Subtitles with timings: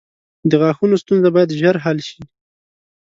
[0.49, 2.21] •د غاښونو ستونزه باید ژر حل شي.